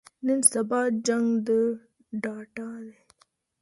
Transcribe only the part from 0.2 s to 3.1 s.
نن سبا جنګ د ډاټا دی.